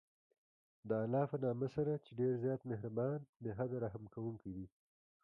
د 0.89 0.89
الله 1.03 1.23
په 1.31 1.37
نامه 1.45 1.67
سره 1.75 1.93
چې 2.03 2.11
ډېر 2.19 2.33
زیات 2.43 2.61
مهربان، 2.71 3.19
بې 3.41 3.51
حده 3.57 3.77
رحم 3.85 4.03
كوونكى 4.13 4.51
دی. 4.57 4.65